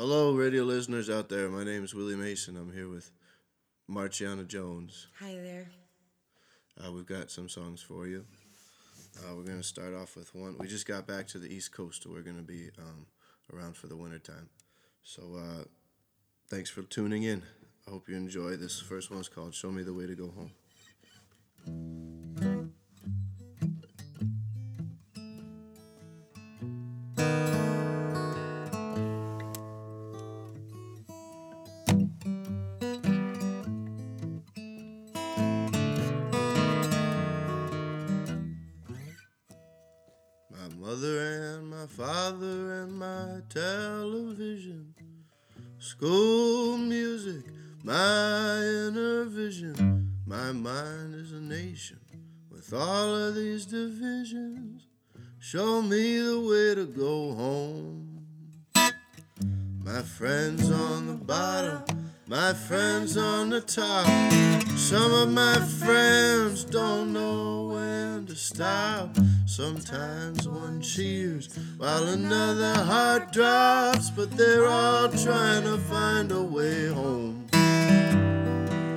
Hello, 0.00 0.32
radio 0.32 0.62
listeners 0.62 1.10
out 1.10 1.28
there. 1.28 1.50
My 1.50 1.62
name 1.62 1.84
is 1.84 1.94
Willie 1.94 2.16
Mason. 2.16 2.56
I'm 2.56 2.72
here 2.72 2.88
with 2.88 3.10
Marciana 3.86 4.44
Jones. 4.44 5.08
Hi 5.18 5.34
there. 5.34 5.68
Uh, 6.82 6.90
we've 6.90 7.04
got 7.04 7.30
some 7.30 7.50
songs 7.50 7.82
for 7.82 8.06
you. 8.06 8.24
Uh, 9.18 9.34
we're 9.36 9.42
going 9.42 9.60
to 9.60 9.62
start 9.62 9.92
off 9.92 10.16
with 10.16 10.34
one. 10.34 10.56
We 10.58 10.68
just 10.68 10.86
got 10.86 11.06
back 11.06 11.26
to 11.28 11.38
the 11.38 11.54
East 11.54 11.72
Coast, 11.72 12.06
we're 12.06 12.22
going 12.22 12.38
to 12.38 12.42
be 12.42 12.70
um, 12.78 13.04
around 13.52 13.76
for 13.76 13.88
the 13.88 13.96
wintertime. 13.96 14.48
So 15.02 15.36
uh, 15.36 15.64
thanks 16.48 16.70
for 16.70 16.80
tuning 16.80 17.24
in. 17.24 17.42
I 17.86 17.90
hope 17.90 18.08
you 18.08 18.16
enjoy. 18.16 18.56
This 18.56 18.80
first 18.80 19.10
one's 19.10 19.28
called 19.28 19.54
Show 19.54 19.70
Me 19.70 19.82
the 19.82 19.92
Way 19.92 20.06
to 20.06 20.14
Go 20.14 20.32
Home. 21.66 22.09
Show 55.52 55.82
me 55.82 56.20
the 56.20 56.38
way 56.38 56.76
to 56.76 56.86
go 56.86 57.34
home. 57.34 58.24
My 59.84 60.00
friends 60.00 60.70
on 60.70 61.08
the 61.08 61.14
bottom, 61.14 62.12
my 62.28 62.52
friends 62.52 63.16
on 63.16 63.50
the 63.50 63.60
top. 63.60 64.06
Some 64.78 65.12
of 65.12 65.28
my 65.32 65.56
friends 65.56 66.62
don't 66.62 67.12
know 67.12 67.72
when 67.72 68.26
to 68.26 68.36
stop. 68.36 69.16
Sometimes 69.44 70.46
one 70.46 70.82
cheers 70.82 71.48
while 71.78 72.04
another 72.04 72.84
heart 72.84 73.32
drops, 73.32 74.08
but 74.10 74.30
they're 74.36 74.68
all 74.68 75.08
trying 75.08 75.64
to 75.64 75.78
find 75.78 76.30
a 76.30 76.44
way 76.44 76.86
home. 76.86 77.48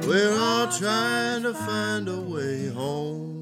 We're 0.06 0.38
all 0.40 0.68
trying 0.68 1.42
to 1.42 1.56
find 1.56 2.08
a 2.08 2.22
way 2.22 2.68
home. 2.68 3.33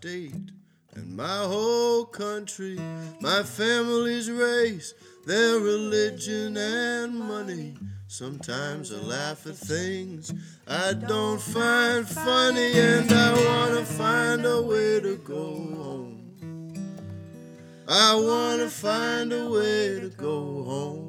State, 0.00 0.52
and 0.94 1.16
my 1.16 1.38
whole 1.38 2.04
country, 2.04 2.78
my 3.20 3.42
family's 3.42 4.30
race, 4.30 4.94
their 5.26 5.58
religion 5.58 6.56
and 6.56 7.18
money. 7.18 7.76
Sometimes 8.06 8.92
I 8.92 8.98
laugh 8.98 9.44
at 9.48 9.56
things 9.56 10.32
I 10.68 10.92
don't 10.92 11.40
find 11.40 12.06
funny, 12.06 12.78
and 12.78 13.10
I 13.10 13.32
wanna 13.44 13.84
find 13.84 14.46
a 14.46 14.62
way 14.62 15.00
to 15.00 15.16
go 15.16 15.46
home. 15.82 16.14
I 17.88 18.14
wanna 18.14 18.70
find 18.70 19.32
a 19.32 19.50
way 19.50 19.98
to 19.98 20.10
go 20.10 20.62
home. 20.62 21.07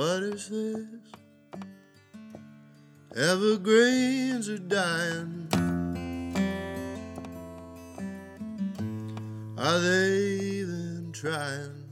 What 0.00 0.22
is 0.22 0.48
this? 0.48 0.86
Evergreens 3.14 4.48
are 4.48 4.56
dying. 4.56 5.46
Are 9.58 9.78
they 9.78 10.16
even 10.62 11.10
trying? 11.12 11.84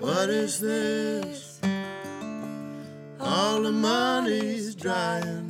What 0.00 0.30
is 0.30 0.58
this? 0.58 1.60
All 3.20 3.62
the 3.62 3.70
money's 3.70 4.74
drying. 4.74 5.45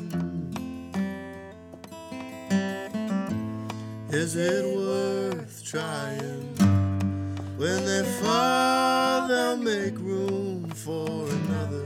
Is 4.19 4.35
it 4.35 4.65
worth 4.65 5.63
trying? 5.63 6.57
When 7.59 7.85
they 7.85 8.03
fall, 8.23 9.29
they'll 9.29 9.59
make 9.59 9.99
room 9.99 10.71
for 10.71 11.07
another. 11.29 11.85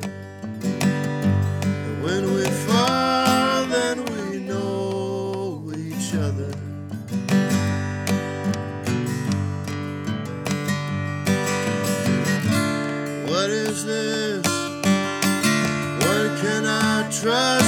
And 0.63 2.05
when 2.05 2.33
we 2.33 2.45
fall, 2.45 3.65
then 3.67 4.05
we 4.13 4.39
know 4.39 5.73
each 5.77 6.15
other. 6.15 6.53
What 13.27 13.51
is 13.51 13.85
this? 13.85 14.47
When 16.05 16.39
can 16.43 16.65
I 16.65 17.11
trust 17.11 17.60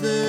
What 0.00 0.27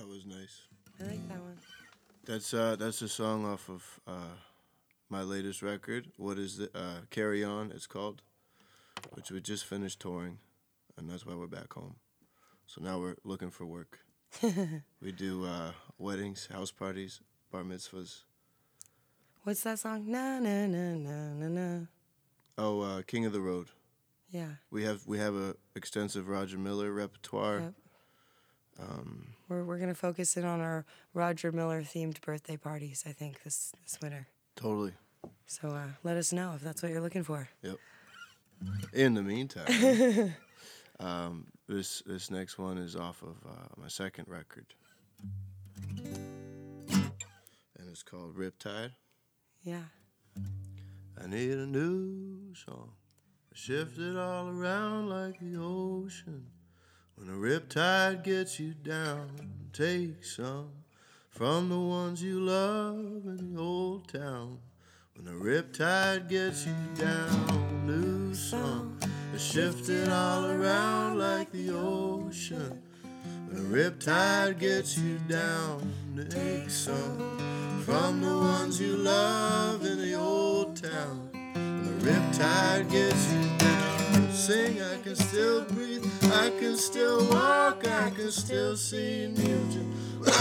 That 0.00 0.08
was 0.08 0.24
nice. 0.24 0.62
I 0.98 1.08
like 1.08 1.28
that 1.28 1.40
one. 1.40 1.58
That's 2.24 2.54
uh 2.54 2.74
that's 2.76 3.02
a 3.02 3.08
song 3.08 3.44
off 3.44 3.68
of 3.68 4.00
uh 4.06 4.32
my 5.10 5.20
latest 5.20 5.60
record. 5.60 6.06
What 6.16 6.38
is 6.38 6.56
the 6.56 6.70
uh 6.74 7.02
Carry 7.10 7.44
On 7.44 7.70
it's 7.70 7.86
called, 7.86 8.22
which 9.12 9.30
we 9.30 9.42
just 9.42 9.66
finished 9.66 10.00
touring, 10.00 10.38
and 10.96 11.10
that's 11.10 11.26
why 11.26 11.34
we're 11.34 11.48
back 11.48 11.74
home. 11.74 11.96
So 12.66 12.80
now 12.80 12.98
we're 12.98 13.16
looking 13.24 13.50
for 13.50 13.66
work. 13.66 13.98
we 15.02 15.12
do 15.12 15.44
uh, 15.44 15.72
weddings, 15.98 16.48
house 16.50 16.70
parties, 16.70 17.20
bar 17.52 17.62
mitzvahs. 17.62 18.22
What's 19.42 19.64
that 19.64 19.80
song? 19.80 20.10
Na 20.10 20.38
na 20.38 20.66
na 20.66 20.94
na 20.94 21.34
na 21.34 21.48
na. 21.48 21.86
Oh, 22.56 22.80
uh, 22.80 23.02
King 23.02 23.26
of 23.26 23.34
the 23.34 23.40
Road. 23.42 23.66
Yeah. 24.30 24.52
We 24.70 24.82
have 24.84 25.06
we 25.06 25.18
have 25.18 25.34
a 25.34 25.56
extensive 25.76 26.26
Roger 26.26 26.56
Miller 26.56 26.90
repertoire. 26.90 27.58
Yep. 27.58 27.74
Um, 28.80 29.26
We're 29.48 29.64
we're 29.64 29.78
gonna 29.78 29.94
focus 29.94 30.36
in 30.36 30.44
on 30.44 30.60
our 30.60 30.84
Roger 31.14 31.52
Miller 31.52 31.82
themed 31.82 32.20
birthday 32.20 32.56
parties. 32.56 33.04
I 33.06 33.12
think 33.12 33.42
this 33.42 33.72
this 33.82 33.98
winter. 34.00 34.28
totally. 34.56 34.92
So 35.46 35.68
uh, 35.68 35.88
let 36.02 36.16
us 36.16 36.32
know 36.32 36.52
if 36.54 36.62
that's 36.62 36.82
what 36.82 36.90
you're 36.92 37.00
looking 37.02 37.24
for. 37.24 37.48
Yep. 37.62 37.76
In 38.92 39.14
the 39.14 39.22
meantime, 39.22 40.34
um, 41.00 41.46
this 41.68 42.02
this 42.06 42.30
next 42.30 42.58
one 42.58 42.78
is 42.78 42.94
off 42.96 43.22
of 43.22 43.36
uh, 43.46 43.66
my 43.76 43.88
second 43.88 44.28
record, 44.28 44.66
and 46.88 47.88
it's 47.90 48.02
called 48.02 48.36
Riptide. 48.36 48.92
Yeah. 49.62 49.82
I 51.22 51.26
need 51.26 51.52
a 51.52 51.66
new 51.66 52.54
song. 52.54 52.92
Shift 53.52 53.98
it 53.98 54.16
all 54.16 54.48
around 54.48 55.08
like 55.10 55.38
the 55.38 55.56
ocean. 55.60 56.46
When 57.20 57.28
a 57.28 57.38
riptide 57.38 58.24
gets 58.24 58.58
you 58.58 58.72
down, 58.72 59.28
take 59.74 60.24
some 60.24 60.70
from 61.28 61.68
the 61.68 61.78
ones 61.78 62.22
you 62.22 62.40
love 62.40 62.96
in 63.26 63.54
the 63.54 63.60
old 63.60 64.08
town. 64.08 64.58
When 65.14 65.28
a 65.28 65.38
riptide 65.38 66.30
gets 66.30 66.66
you 66.66 66.74
down, 66.96 67.86
new 67.86 68.34
song. 68.34 68.98
Shift 69.36 69.90
it 69.90 70.08
all 70.08 70.46
around 70.46 71.18
like 71.18 71.52
the 71.52 71.70
ocean. 71.70 72.80
When 73.48 73.58
a 73.58 73.68
riptide 73.68 74.58
gets 74.58 74.96
you 74.96 75.18
down, 75.28 75.92
take 76.30 76.70
some 76.70 77.82
from 77.84 78.22
the 78.22 78.34
ones 78.34 78.80
you 78.80 78.96
love 78.96 79.84
in 79.84 79.98
the 79.98 80.14
old 80.14 80.82
town. 80.82 81.28
When 81.32 81.84
the 81.84 82.10
riptide 82.10 82.90
gets 82.90 83.30
you 83.32 83.59
sing, 84.40 84.80
I 84.80 84.96
can 85.02 85.16
still 85.16 85.64
breathe, 85.66 86.06
I 86.32 86.50
can 86.58 86.74
still 86.74 87.28
walk, 87.28 87.86
I 87.86 88.08
can 88.08 88.30
still 88.30 88.74
see 88.74 89.28
music 89.36 89.86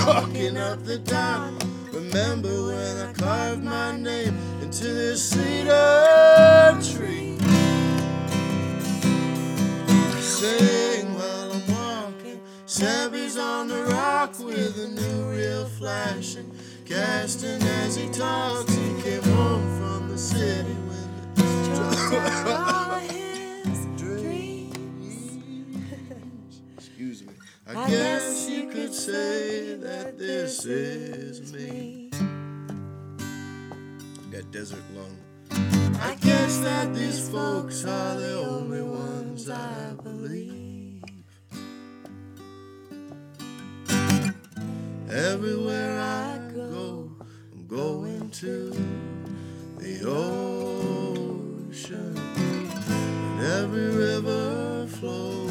walking 0.08 0.56
up 0.56 0.86
the 0.86 1.00
dock. 1.00 1.52
Remember 1.92 2.68
when 2.68 2.98
I 2.98 3.12
carved 3.12 3.62
my 3.62 3.98
name 3.98 4.38
into 4.62 4.86
this 4.86 5.22
cedar 5.30 6.78
tree? 6.82 7.38
Sing 10.22 11.14
while 11.16 11.52
I'm 11.52 11.68
walking. 11.68 12.40
Sabby's 12.68 13.38
on 13.38 13.68
the 13.68 13.84
rock 13.84 14.40
with 14.40 14.80
a 14.80 14.88
new 14.88 15.30
reel 15.30 15.66
flashing. 15.66 16.50
Casting 16.86 17.62
as 17.84 17.98
he 17.98 18.08
talks, 18.10 18.74
he 18.74 19.02
came 19.02 19.24
home 19.24 19.68
from 19.78 20.08
the 20.08 20.18
city 20.18 20.74
when 20.88 21.36
the 21.36 22.86
I 27.72 27.88
guess 27.88 28.50
you 28.50 28.68
could 28.68 28.92
say 28.92 29.76
that 29.76 30.18
this 30.18 30.66
is 30.66 31.54
me. 31.54 32.10
Got 34.32 34.52
desert 34.52 34.82
lung. 34.96 35.16
I 36.02 36.16
guess 36.16 36.58
that 36.62 36.96
these 36.96 37.30
folks 37.30 37.86
are 37.86 38.16
the 38.16 38.40
only 38.40 38.82
ones 38.82 39.52
I 39.52 39.94
believe. 40.02 41.04
Everywhere 45.12 46.00
I 46.00 46.40
go, 46.56 47.12
I'm 47.54 47.68
going 47.68 48.32
to 48.32 48.74
the 49.78 50.10
ocean. 50.10 51.38
And 52.36 53.42
every 53.46 53.96
river 53.96 54.88
flows 54.88 55.49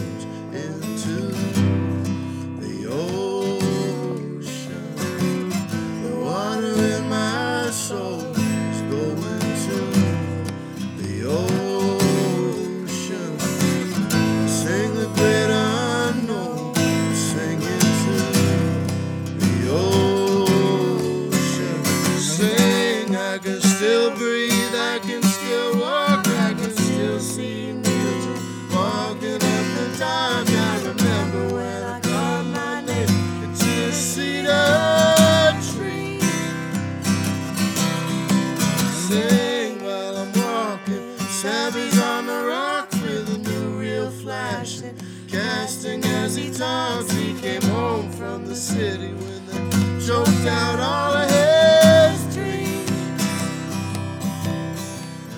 city 48.79 49.13
when 49.23 49.41
they 49.49 50.07
choked 50.07 50.47
out 50.47 50.79
all 50.79 51.13
of 51.23 51.29
his 51.29 52.19
dreams. 52.33 52.91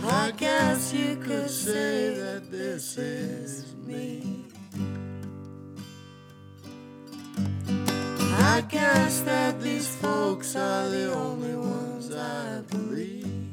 I 0.05 0.31
guess 0.37 0.93
you 0.93 1.17
could 1.17 1.49
say 1.49 2.13
that 2.23 2.51
this 2.51 2.99
is 2.99 3.75
me. 3.87 4.45
I 8.53 8.61
guess 8.69 9.21
that 9.23 9.63
these 9.63 9.89
folks 9.89 10.55
are 10.55 10.91
the 10.91 11.11
only 11.15 11.57
ones 11.57 12.15
I 12.15 12.61
believe. 12.69 13.49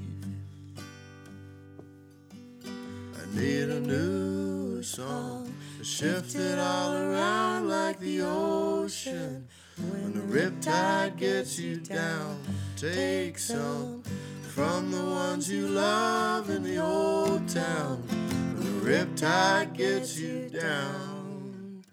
I 3.22 3.40
need 3.40 3.70
a 3.70 3.80
new 3.80 4.84
song 4.84 5.54
to 5.78 5.86
shift 5.86 6.36
it 6.36 6.60
all 6.60 6.92
around 6.94 7.70
like 7.70 8.00
the 8.00 8.20
ocean. 8.24 9.48
When 9.80 10.14
the 10.14 10.22
riptide 10.22 11.18
gets 11.18 11.60
you 11.60 11.78
down, 11.78 12.42
take 12.76 13.38
some 13.38 14.02
from 14.42 14.90
the 14.90 15.06
ones 15.06 15.52
you 15.52 15.68
love 15.68 16.50
in 16.50 16.64
the 16.64 16.80
old 16.84 17.48
town. 17.48 18.02
When 18.58 18.80
the 18.80 18.90
riptide 18.90 19.76
gets 19.76 20.18
you 20.18 20.50
down. 20.50 21.84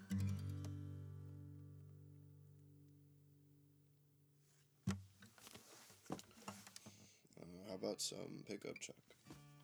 Uh, 7.39 7.45
how 7.69 7.75
about 7.75 8.01
some 8.01 8.17
pickup 8.47 8.79
truck? 8.79 8.97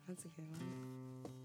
That's 0.06 0.24
a 0.24 0.28
good 0.28 0.48
one. 0.48 1.41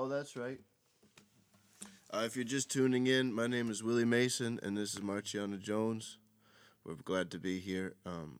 Oh, 0.00 0.06
that's 0.06 0.36
right. 0.36 0.60
Uh, 2.14 2.22
if 2.24 2.36
you're 2.36 2.44
just 2.44 2.70
tuning 2.70 3.08
in, 3.08 3.34
my 3.34 3.48
name 3.48 3.68
is 3.68 3.82
Willie 3.82 4.04
Mason, 4.04 4.60
and 4.62 4.76
this 4.76 4.94
is 4.94 5.02
Marciana 5.02 5.58
Jones. 5.58 6.18
We're 6.84 6.94
glad 6.94 7.32
to 7.32 7.40
be 7.40 7.58
here 7.58 7.96
um, 8.06 8.38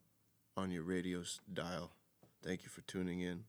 on 0.56 0.70
your 0.70 0.84
radio 0.84 1.24
dial. 1.52 1.90
Thank 2.44 2.62
you 2.62 2.68
for 2.68 2.82
tuning 2.82 3.22
in. 3.22 3.42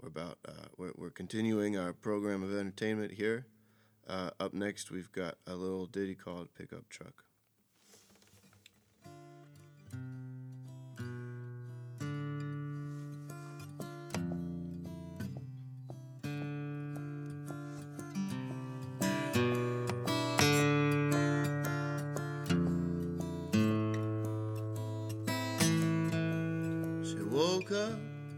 We're 0.00 0.08
about 0.08 0.38
uh, 0.48 0.68
we're, 0.78 0.92
we're 0.96 1.10
continuing 1.10 1.76
our 1.76 1.92
program 1.92 2.42
of 2.42 2.56
entertainment 2.56 3.12
here. 3.12 3.44
Uh, 4.08 4.30
up 4.40 4.54
next, 4.54 4.90
we've 4.90 5.12
got 5.12 5.34
a 5.46 5.54
little 5.56 5.84
ditty 5.84 6.14
called 6.14 6.54
"Pickup 6.56 6.88
Truck." 6.88 7.25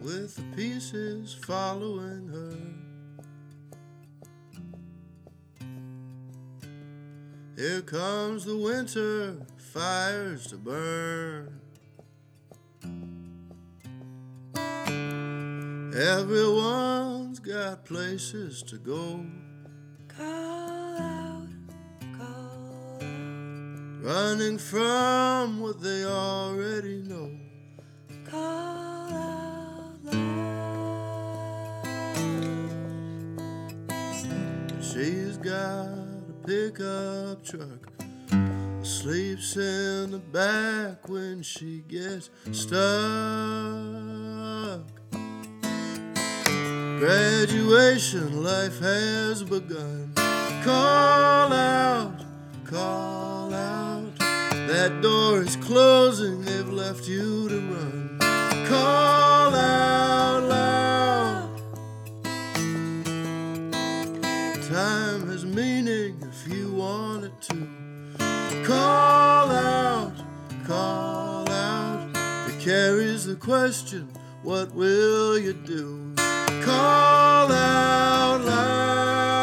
With 0.08 0.36
the 0.36 0.56
pieces 0.56 1.34
following 1.34 2.26
her. 2.28 2.56
Here 7.58 7.82
comes 7.82 8.46
the 8.46 8.56
winter, 8.56 9.36
fires 9.58 10.46
to 10.46 10.56
burn. 10.56 11.60
Everyone's 15.94 17.38
got 17.40 17.84
places 17.84 18.62
to 18.62 18.78
go. 18.78 19.26
Call 20.08 20.96
out, 20.96 21.48
call 22.16 22.96
out, 22.96 23.04
Running 24.00 24.56
from 24.56 25.60
what 25.60 25.82
they 25.82 26.06
already 26.06 27.02
know. 27.02 27.37
Pickup 36.48 37.44
truck. 37.44 37.92
Sleeps 38.82 39.54
in 39.58 40.12
the 40.12 40.22
back 40.32 41.06
when 41.06 41.42
she 41.42 41.80
gets 41.80 42.30
stuck. 42.52 42.80
Graduation 46.98 48.42
life 48.42 48.78
has 48.80 49.42
begun. 49.42 50.14
Call 50.64 51.52
out, 51.52 52.24
call 52.64 53.52
out. 53.52 54.18
That 54.18 55.02
door 55.02 55.42
is 55.42 55.54
closing, 55.56 56.40
they've 56.46 56.72
left 56.72 57.06
you 57.06 57.50
to 57.50 57.60
run. 57.60 58.18
Call 58.66 59.17
Time 64.68 65.26
has 65.28 65.46
meaning 65.46 66.20
if 66.20 66.46
you 66.52 66.70
want 66.74 67.24
it 67.24 67.40
to. 67.40 67.66
Call 68.66 69.50
out, 69.50 70.12
call 70.66 71.48
out. 71.48 72.10
It 72.50 72.60
carries 72.60 73.24
the 73.24 73.36
question, 73.36 74.12
what 74.42 74.74
will 74.74 75.38
you 75.38 75.54
do? 75.54 76.12
Call 76.62 77.50
out 77.50 78.44
loud. 78.44 79.38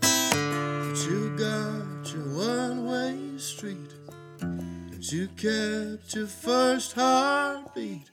But 0.00 0.96
you 1.06 1.36
got 1.38 2.12
your 2.12 2.26
one 2.34 2.86
way 2.88 3.38
street. 3.38 3.92
And 4.40 5.12
you 5.12 5.28
kept 5.36 6.12
your 6.16 6.26
first 6.26 6.94
heartbeat. 6.94 8.07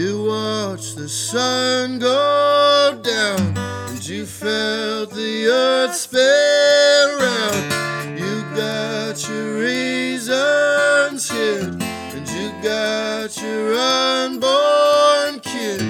You 0.00 0.24
watched 0.24 0.96
the 0.96 1.10
sun 1.10 1.98
go 1.98 2.98
down, 3.02 3.54
and 3.90 4.08
you 4.08 4.24
felt 4.24 5.10
the 5.10 5.46
earth 5.46 5.94
spin 5.94 7.18
round. 7.20 8.18
You 8.18 8.40
got 8.56 9.28
your 9.28 9.58
reasons 9.58 11.28
hid, 11.30 11.82
and 11.82 12.26
you 12.30 12.50
got 12.62 13.36
your 13.42 13.74
unborn 13.74 15.38
kid. 15.40 15.82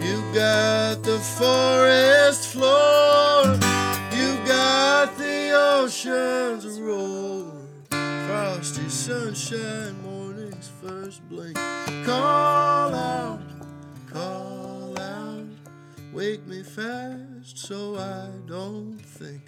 You 0.00 0.16
got 0.32 1.02
the 1.02 1.18
forest 1.36 2.48
floor, 2.54 3.58
you 4.16 4.34
got 4.46 5.14
the 5.18 5.52
oceans 5.52 6.80
roar. 6.80 7.52
Frosty 7.90 8.88
sunshine, 8.88 10.02
morning's 10.02 10.70
first 10.80 11.20
blink. 11.28 11.58
Call 12.06 12.94
out, 12.94 13.41
wake 16.22 16.46
me 16.46 16.62
fast 16.62 17.58
so 17.58 17.96
I 17.96 18.28
don't 18.46 18.96
think. 18.96 19.42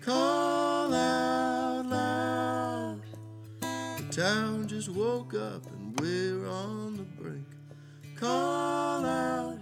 Call 0.00 0.94
out 0.94 1.84
loud, 1.84 3.02
the 3.60 4.04
town 4.10 4.66
just 4.66 4.88
woke 4.88 5.34
up 5.34 5.66
and 5.66 6.00
we're 6.00 6.48
on 6.48 6.96
the 6.96 7.02
brink. 7.02 7.44
Call 8.16 9.04
out, 9.04 9.60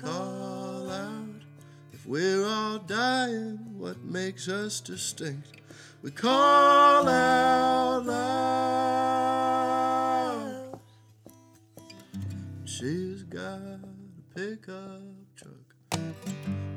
call 0.00 0.88
out, 0.88 1.42
if 1.92 2.06
we're 2.06 2.46
all 2.46 2.78
dying, 2.78 3.58
what 3.76 4.00
makes 4.04 4.48
us 4.48 4.80
distinct? 4.80 5.60
We 6.02 6.12
call 6.12 7.08
out 7.08 8.06
loud. 8.06 8.30
She's 12.64 13.24
got 13.24 13.60
a 13.60 13.80
pickup 14.36 15.02
truck. 15.34 15.69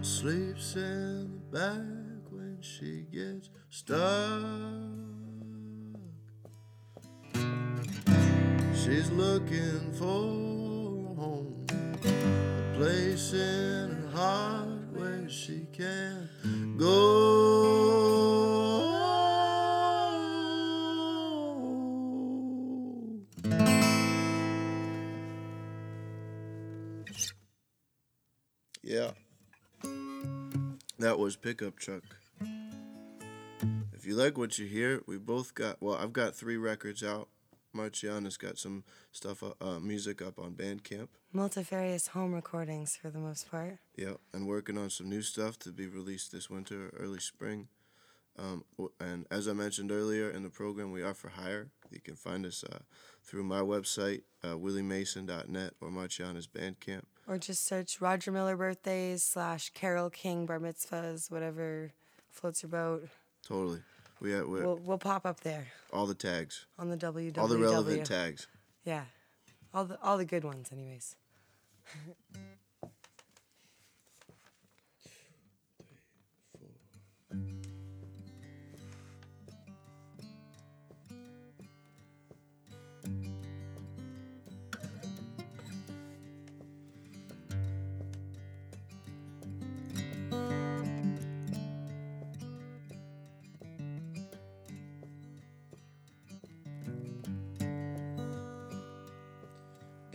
Sleeps 0.01 0.75
in 0.75 1.39
the 1.51 1.57
back 1.57 2.31
when 2.31 2.57
she 2.61 3.05
gets 3.11 3.49
stuck. 3.69 3.99
She's 8.75 9.09
looking 9.11 9.93
for 9.93 10.05
a 10.05 11.21
home, 11.21 11.65
a 11.71 12.77
place 12.77 13.33
in 13.33 13.89
her 13.89 14.09
heart 14.13 14.91
where 14.91 15.29
she 15.29 15.65
can 15.71 16.12
Pickup 31.35 31.77
Truck. 31.77 32.03
If 33.93 34.05
you 34.05 34.15
like 34.15 34.37
what 34.37 34.59
you 34.59 34.65
hear, 34.65 35.01
we 35.07 35.17
both 35.17 35.55
got, 35.55 35.81
well, 35.81 35.95
I've 35.95 36.13
got 36.13 36.35
three 36.35 36.57
records 36.57 37.03
out. 37.03 37.29
Marciana's 37.73 38.37
got 38.37 38.57
some 38.57 38.83
stuff, 39.11 39.41
uh, 39.41 39.53
uh, 39.61 39.79
music 39.79 40.21
up 40.21 40.37
on 40.37 40.53
Bandcamp. 40.53 41.07
Multifarious 41.33 42.07
home 42.07 42.33
recordings 42.33 42.95
for 42.95 43.09
the 43.09 43.19
most 43.19 43.49
part. 43.49 43.79
Yeah, 43.95 44.13
and 44.33 44.47
working 44.47 44.77
on 44.77 44.89
some 44.89 45.09
new 45.09 45.21
stuff 45.21 45.57
to 45.59 45.71
be 45.71 45.87
released 45.87 46.31
this 46.31 46.49
winter 46.49 46.87
or 46.87 46.99
early 46.99 47.19
spring. 47.19 47.69
Um, 48.37 48.63
and 48.99 49.25
as 49.31 49.47
I 49.47 49.53
mentioned 49.53 49.91
earlier 49.91 50.29
in 50.29 50.43
the 50.43 50.49
program, 50.49 50.91
we 50.91 51.03
are 51.03 51.13
for 51.13 51.29
hire. 51.29 51.69
You 51.91 52.01
can 52.01 52.15
find 52.15 52.45
us 52.45 52.63
uh, 52.63 52.79
through 53.23 53.43
my 53.43 53.59
website, 53.59 54.23
uh, 54.43 54.57
williemason.net, 54.57 55.73
or 55.79 55.91
Marciana's 55.91 56.47
Bandcamp. 56.47 57.03
Or 57.27 57.37
just 57.37 57.65
search 57.65 58.01
Roger 58.01 58.31
Miller 58.31 58.57
birthdays 58.57 59.23
slash 59.23 59.69
Carole 59.73 60.09
King 60.09 60.45
bar 60.45 60.59
mitzvahs, 60.59 61.31
whatever 61.31 61.91
floats 62.29 62.63
your 62.63 62.69
boat. 62.69 63.07
Totally. 63.47 63.79
We 64.19 64.33
We'll, 64.41 64.79
we'll 64.83 64.97
pop 64.97 65.25
up 65.25 65.41
there 65.41 65.67
all 65.91 66.05
the 66.05 66.13
tags, 66.15 66.65
on 66.79 66.89
the 66.89 66.95
www. 66.95 67.37
all 67.37 67.47
the 67.47 67.57
relevant 67.57 68.05
tags. 68.05 68.47
Yeah. 68.85 69.03
All 69.73 69.83
the 69.83 69.99
all 70.01 70.17
the 70.17 70.25
good 70.25 70.43
ones 70.45 70.69
anyways. 70.71 71.15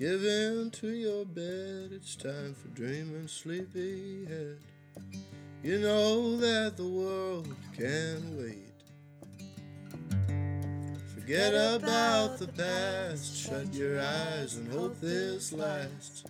Give 0.09 0.25
in 0.25 0.71
to 0.71 0.89
your 0.89 1.27
bed, 1.27 1.91
it's 1.93 2.17
time 2.17 2.55
for 2.55 2.69
dreaming 2.69 3.29
sleepyhead. 3.29 4.57
You 5.63 5.81
know 5.81 6.35
that 6.39 6.79
the 6.79 6.89
world 6.89 7.55
can 7.77 8.39
wait. 8.39 8.73
Forget 11.15 11.53
about 11.53 12.39
the 12.39 12.49
past, 12.49 13.37
shut 13.37 13.75
your 13.75 14.01
eyes 14.01 14.57
and 14.57 14.73
hope 14.73 14.99
this 14.99 15.53
lasts. 15.53 16.25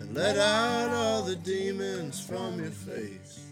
And 0.00 0.14
let 0.14 0.38
out 0.38 0.88
all 0.88 1.20
the 1.20 1.36
demons 1.36 2.18
from 2.18 2.58
your 2.58 2.70
face. 2.70 3.47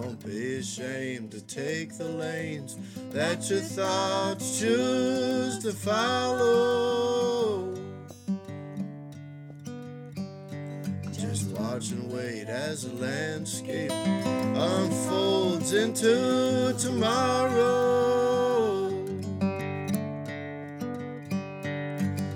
Don't 0.00 0.24
be 0.24 0.58
ashamed 0.58 1.32
to 1.32 1.40
take 1.40 1.98
the 1.98 2.04
lanes 2.04 2.78
that 3.10 3.50
your 3.50 3.58
thoughts 3.58 4.60
choose 4.60 5.58
to 5.58 5.72
follow. 5.72 7.74
Just 11.12 11.50
watch 11.50 11.90
and 11.90 12.12
wait 12.12 12.46
as 12.46 12.84
the 12.84 12.94
landscape 12.94 13.90
unfolds 13.90 15.72
into 15.72 16.72
tomorrow. 16.78 18.08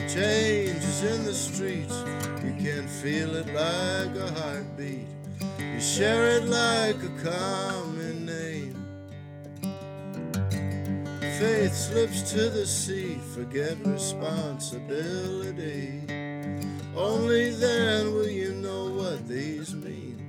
Change 0.08 0.82
is 0.82 1.04
in 1.04 1.24
the 1.24 1.32
streets, 1.32 1.94
you 2.44 2.56
can 2.58 2.88
feel 2.88 3.36
it 3.36 3.46
like 3.46 4.16
a 4.16 4.32
heartbeat. 4.40 5.11
Share 5.82 6.36
it 6.36 6.44
like 6.44 7.02
a 7.02 7.08
common 7.24 8.24
name. 8.24 8.76
faith 11.40 11.74
slips 11.74 12.22
to 12.30 12.48
the 12.50 12.64
sea, 12.64 13.18
forget 13.34 13.76
responsibility. 13.84 16.04
Only 16.94 17.50
then 17.50 18.14
will 18.14 18.28
you 18.28 18.54
know 18.54 18.90
what 18.90 19.26
these 19.26 19.74
mean. 19.74 20.20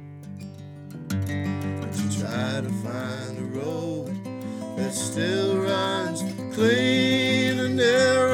Try 2.17 2.61
to 2.61 2.71
find 2.81 3.37
a 3.37 3.45
road 3.59 4.09
that 4.75 4.95
still 4.95 5.59
runs 5.59 6.23
clean 6.55 7.59
and 7.59 7.77
narrow. 7.77 8.32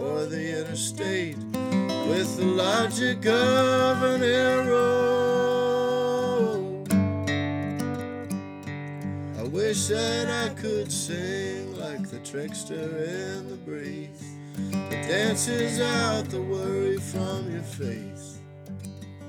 For 0.00 0.24
the 0.24 0.60
interstate 0.60 1.36
with 2.08 2.36
the 2.38 2.44
logic 2.44 3.26
of 3.26 4.02
an 4.02 4.22
arrow. 4.22 4.86
I 9.38 9.42
wish 9.48 9.88
that 9.88 10.26
I 10.28 10.54
could 10.54 10.90
sing 10.90 11.76
like 11.76 12.08
the 12.08 12.18
trickster 12.20 12.74
in 13.04 13.50
the 13.50 13.56
breeze 13.56 14.24
that 14.70 15.06
dances 15.06 15.80
out 15.80 16.30
the 16.30 16.40
worry 16.40 16.96
from 16.96 17.52
your 17.52 17.62
face. 17.62 18.38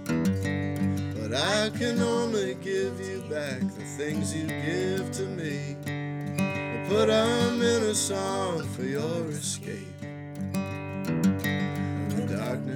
But 0.05 1.33
I 1.33 1.69
can 1.77 1.99
only 2.01 2.55
give 2.55 2.97
you 3.01 3.23
back 3.29 3.59
the 3.59 3.85
things 3.97 4.33
you 4.33 4.47
give 4.47 5.11
to 5.19 5.23
me. 5.23 5.75
Or 5.85 6.85
put 6.87 7.07
them 7.07 7.61
in 7.61 7.83
a 7.83 7.93
song 7.93 8.63
for 8.69 8.83
your 8.83 9.25
escape. 9.31 9.90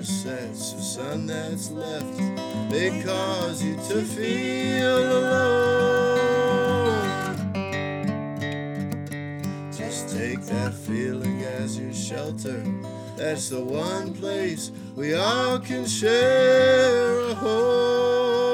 Sets, 0.03 0.73
the 0.73 0.81
sun 0.81 1.25
that's 1.27 1.71
left 1.71 2.17
They 2.69 2.89
because 2.89 3.63
you 3.63 3.75
to 3.75 4.01
feel 4.01 4.97
alone. 4.97 5.75
Just 9.71 10.15
take 10.15 10.41
that 10.41 10.73
feeling 10.73 11.41
as 11.43 11.79
your 11.79 11.93
shelter. 11.93 12.63
That's 13.15 13.49
the 13.49 13.63
one 13.63 14.13
place 14.13 14.71
we 14.95 15.13
all 15.15 15.59
can 15.59 15.85
share 15.85 17.19
a 17.19 17.33
home. 17.35 18.44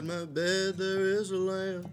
Beside 0.00 0.18
my 0.18 0.24
bed 0.24 0.78
there 0.78 1.00
is 1.00 1.30
a 1.30 1.36
lamp, 1.36 1.90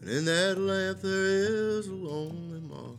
and 0.00 0.10
in 0.10 0.24
that 0.26 0.58
lamp 0.58 1.00
there 1.00 1.26
is 1.26 1.86
a 1.86 1.94
lonely 1.94 2.60
moth. 2.60 2.98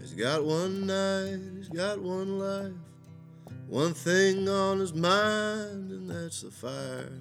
He's 0.00 0.14
got 0.14 0.44
one 0.44 0.86
night, 0.86 1.38
he's 1.56 1.68
got 1.68 2.00
one 2.00 2.38
life, 2.38 2.72
one 3.66 3.92
thing 3.92 4.48
on 4.48 4.78
his 4.78 4.94
mind, 4.94 5.90
and 5.90 6.10
that's 6.10 6.42
the 6.42 6.50
fire. 6.50 7.12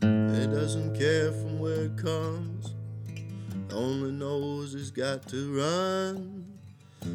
He 0.00 0.46
doesn't 0.46 0.98
care 0.98 1.32
from 1.32 1.58
where 1.58 1.84
it 1.84 1.98
comes, 1.98 2.74
only 3.70 4.12
knows 4.12 4.72
he's 4.72 4.90
got 4.90 5.28
to 5.28 5.58
run 5.58 6.41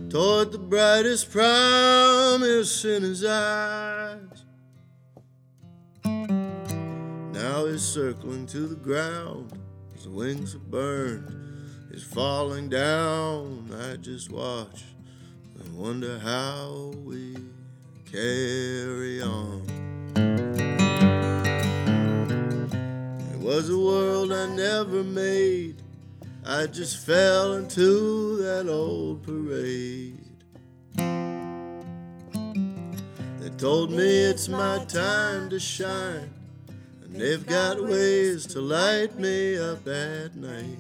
toward 0.09 0.51
the 0.51 0.57
brightest 0.57 1.31
promise 1.31 2.85
in 2.85 3.03
his 3.03 3.23
eyes. 3.23 4.45
Now 7.33 7.65
he's 7.65 7.81
circling 7.81 8.45
to 8.47 8.67
the 8.67 8.75
ground, 8.75 9.51
his 9.93 10.07
wings 10.07 10.55
are 10.55 10.59
burned, 10.59 11.31
he's 11.91 12.03
falling 12.03 12.69
down. 12.69 13.69
I 13.91 13.97
just 13.97 14.31
watch 14.31 14.83
and 15.59 15.77
wonder 15.77 16.19
how 16.19 16.93
we 17.03 17.35
carry 18.11 19.21
on. 19.21 19.63
It 23.31 23.39
was 23.39 23.69
a 23.69 23.77
world 23.77 24.31
I 24.31 24.47
never 24.47 25.03
made. 25.03 25.83
I 26.49 26.65
just 26.65 27.05
fell 27.05 27.55
into 27.55 28.37
that 28.37 28.69
old 28.69 29.21
parade. 29.21 30.23
They 33.41 33.49
told 33.57 33.91
me 33.91 34.05
it's 34.05 34.47
my 34.47 34.81
time 34.85 35.49
to 35.49 35.59
shine, 35.59 36.33
and 37.03 37.13
they've 37.13 37.45
got 37.45 37.83
ways 37.83 38.45
to 38.47 38.61
light 38.61 39.19
me 39.19 39.57
up 39.57 39.85
at 39.89 40.37
night. 40.37 40.79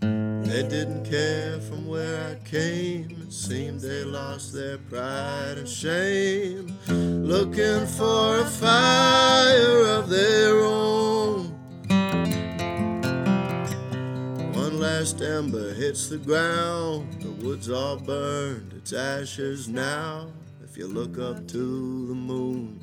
They 0.00 0.62
didn't 0.62 1.04
care 1.04 1.58
from 1.58 1.84
where 1.88 2.30
I 2.30 2.48
came, 2.48 3.10
it 3.26 3.32
seemed 3.32 3.80
they 3.80 4.04
lost 4.04 4.52
their 4.54 4.78
pride 4.78 5.58
and 5.58 5.68
shame, 5.68 6.78
looking 6.86 7.88
for 7.88 8.38
a 8.38 8.44
fire 8.44 9.80
of 9.98 10.08
their 10.08 10.60
own. 10.60 11.57
Last 14.78 15.20
ember 15.22 15.74
hits 15.74 16.08
the 16.08 16.18
ground, 16.18 17.20
the 17.20 17.30
wood's 17.44 17.68
all 17.68 17.96
burned, 17.96 18.72
it's 18.76 18.92
ashes 18.92 19.68
now. 19.68 20.28
If 20.62 20.76
you 20.76 20.86
look 20.86 21.18
up 21.18 21.48
to 21.48 22.06
the 22.06 22.14
moon, 22.14 22.80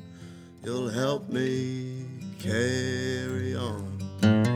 you'll 0.62 0.90
help 0.90 1.30
me 1.30 2.04
carry 2.38 3.56
on. 3.56 4.55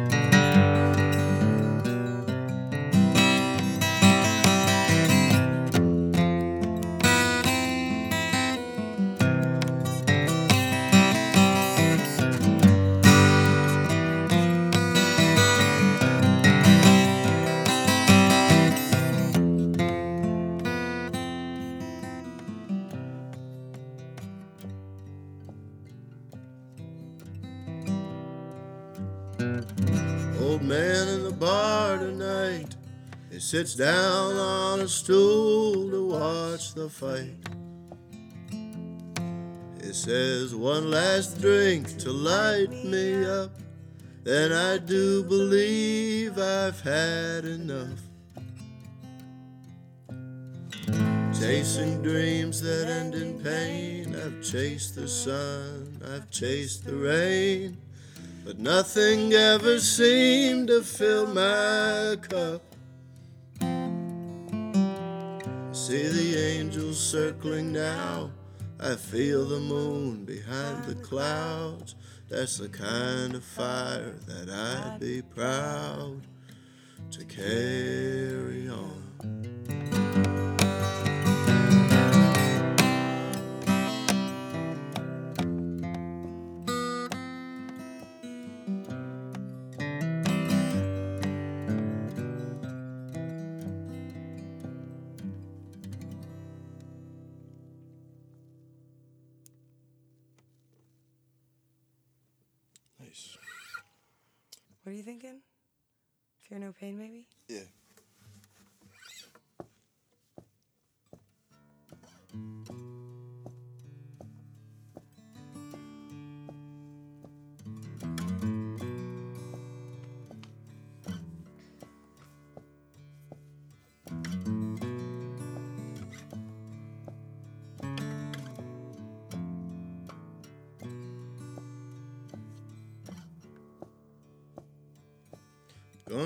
Sits 33.61 33.75
down 33.75 34.37
on 34.37 34.81
a 34.81 34.89
stool 34.89 35.91
to 35.91 36.07
watch 36.07 36.73
the 36.73 36.89
fight. 36.89 37.37
He 39.85 39.93
says, 39.93 40.55
One 40.55 40.91
last 40.91 41.43
drink 41.43 41.99
to 41.99 42.11
light 42.11 42.73
me 42.87 43.23
up. 43.27 43.51
Then 44.25 44.51
I 44.51 44.79
do 44.79 45.23
believe 45.25 46.39
I've 46.39 46.81
had 46.81 47.45
enough. 47.45 48.01
Chasing 51.39 52.01
dreams 52.03 52.63
that 52.63 52.89
end 52.89 53.15
in 53.15 53.43
pain. 53.43 54.17
I've 54.17 54.43
chased 54.43 54.95
the 54.95 55.07
sun, 55.07 56.01
I've 56.15 56.31
chased 56.31 56.87
the 56.87 56.97
rain. 56.97 57.77
But 58.43 58.59
nothing 58.59 59.35
ever 59.35 59.79
seemed 59.81 60.69
to 60.69 60.81
fill 60.81 61.27
my 61.27 62.17
cup. 62.23 62.70
See 65.91 66.07
the 66.07 66.39
angels 66.39 67.01
circling 67.01 67.73
now. 67.73 68.31
I 68.79 68.95
feel 68.95 69.45
the 69.45 69.59
moon 69.59 70.25
behind 70.25 70.85
the 70.85 70.95
clouds. 70.95 71.97
That's 72.29 72.59
the 72.59 72.69
kind 72.69 73.35
of 73.35 73.43
fire 73.43 74.15
that 74.25 74.49
I'd 74.49 75.01
be 75.01 75.21
proud 75.21 76.21
to 77.11 77.25
carry 77.25 78.69
on. 78.69 79.10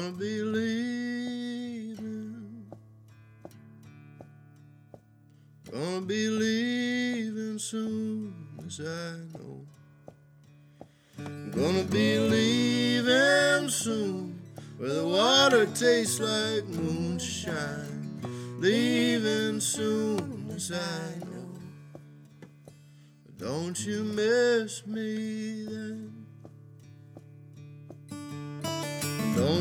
Gonna 0.04 0.16
be 0.18 0.42
leaving. 0.42 1.96
Gonna 5.72 6.00
be 6.02 6.28
leaving 6.28 7.58
soon, 7.58 8.34
as 8.66 8.80
I 8.80 9.16
know. 9.32 9.64
Gonna 11.52 11.84
be 11.84 12.18
leaving 12.18 13.70
soon, 13.70 14.42
where 14.76 14.92
the 14.92 15.06
water 15.06 15.64
tastes 15.64 16.20
like 16.20 16.66
moonshine. 16.66 18.20
Leaving 18.58 19.58
soon, 19.58 20.50
as 20.54 20.70
I 20.70 21.18
know. 21.24 21.48
Don't 23.38 23.80
you 23.86 24.04
miss 24.04 24.86
me 24.86 25.63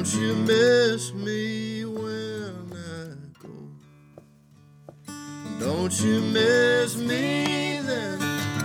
Don't 0.03 0.15
you 0.15 0.35
miss 0.35 1.13
me 1.13 1.85
when 1.85 2.73
I 2.73 3.15
go? 3.41 3.55
Don't 5.61 5.97
you 6.01 6.19
miss 6.19 6.97
me 6.97 7.79
then? 7.79 8.19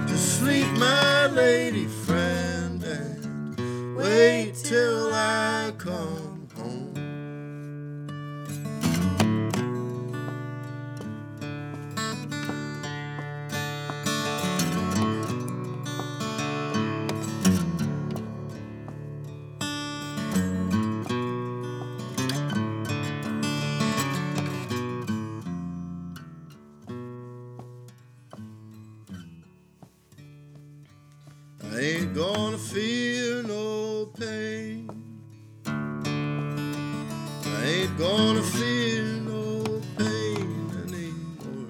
To 0.09 0.19
sleep, 0.19 0.67
my 0.79 1.27
lady 1.29 1.87
gonna 37.99 38.43
feel 38.43 39.07
no 39.27 39.65
pain 39.99 40.71
anymore. 40.87 41.67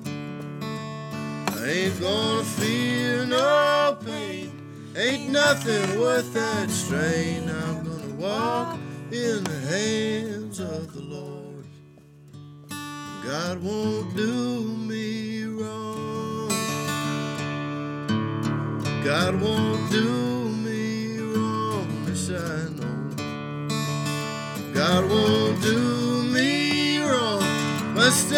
I 1.56 1.64
ain't 1.66 2.00
gonna 2.00 2.44
feel 2.44 3.26
no 3.26 3.96
pain. 4.04 4.52
Ain't 4.94 5.30
nothing 5.30 5.98
worth 5.98 6.30
that 6.34 6.68
strain. 6.68 7.48
I'm 7.48 7.82
gonna 7.82 8.14
walk 8.16 8.78
in 9.10 9.42
the 9.42 9.60
hands 9.70 10.60
of 10.60 10.92
the 10.92 11.00
Lord. 11.00 11.64
God 13.24 13.62
won't 13.62 14.14
do 14.14 14.64
me 14.64 15.44
wrong. 15.44 16.50
God 19.02 19.40
won't 19.40 19.90
do 19.90 20.50
me 20.50 21.20
wrong, 21.20 21.88
yes 22.06 22.28
I 22.28 22.68
know. 22.76 23.16
God 24.74 25.08
won't 25.08 25.62
do 25.62 25.88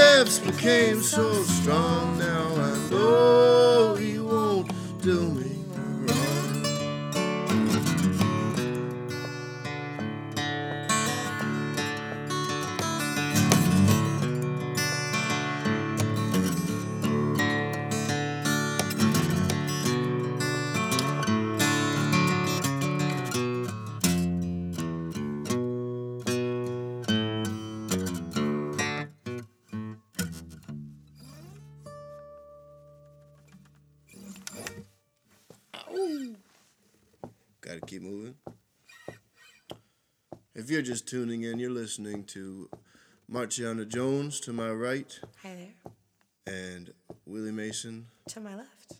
steps 0.00 0.38
became 0.38 1.02
so 1.02 1.30
strong, 1.42 2.16
now 2.18 2.46
I 2.54 2.70
know 2.88 2.88
oh, 2.92 3.69
Gotta 37.60 37.80
keep 37.86 38.02
moving. 38.02 38.34
If 40.54 40.70
you're 40.70 40.82
just 40.82 41.06
tuning 41.06 41.42
in, 41.42 41.58
you're 41.58 41.70
listening 41.70 42.24
to 42.24 42.68
Marciana 43.28 43.84
Jones 43.84 44.40
to 44.40 44.52
my 44.52 44.70
right 44.70 45.18
Hi 45.42 45.54
there. 45.54 45.94
and 46.54 46.92
Willie 47.26 47.52
Mason. 47.52 48.06
To 48.28 48.40
my 48.40 48.56
left. 48.56 48.92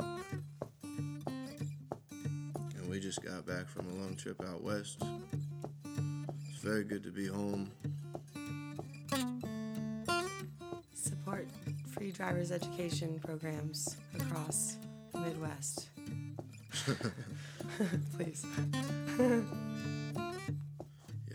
And 0.00 0.24
we 2.88 3.00
just 3.00 3.22
got 3.22 3.46
back 3.46 3.68
from 3.68 3.88
a 3.90 3.94
long 3.94 4.16
trip 4.16 4.40
out 4.48 4.62
west. 4.62 5.02
It's 6.50 6.62
very 6.62 6.84
good 6.84 7.02
to 7.04 7.10
be 7.10 7.26
home. 7.26 7.70
Driver's 12.14 12.52
education 12.52 13.18
programs 13.18 13.96
across 14.20 14.76
the 15.12 15.18
Midwest. 15.18 15.88
Please. 18.16 18.46
Yeah, 19.18 19.42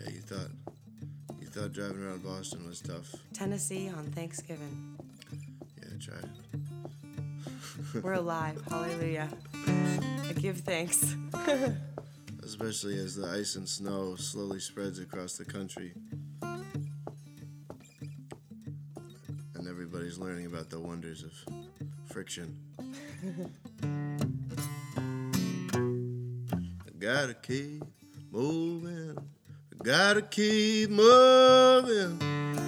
you 0.10 0.22
thought 0.22 0.48
you 1.42 1.48
thought 1.48 1.74
driving 1.74 2.06
around 2.06 2.24
Boston 2.24 2.65
was 2.65 2.80
tough. 2.80 3.13
Tennessee 3.34 3.89
on 3.89 4.06
Thanksgiving. 4.12 4.98
Yeah, 5.78 5.89
try 6.00 6.15
it. 6.18 6.30
We're 8.04 8.13
alive. 8.13 8.62
Hallelujah. 8.70 9.28
I 9.65 10.34
give 10.38 10.60
thanks. 10.62 11.15
Especially 12.44 12.98
as 13.00 13.15
the 13.15 13.28
ice 13.28 13.56
and 13.58 13.68
snow 13.68 14.15
slowly 14.15 14.60
spreads 14.62 15.00
across 15.00 15.38
the 15.38 15.46
country. 15.46 15.94
Learning 20.19 20.45
about 20.47 20.69
the 20.69 20.79
wonders 20.79 21.23
of 21.23 21.32
friction. 22.05 22.58
I 26.86 26.89
gotta 26.99 27.34
keep 27.34 27.84
moving. 28.29 29.17
I 29.17 29.84
gotta 29.84 30.21
keep 30.21 30.89
moving. 30.89 32.19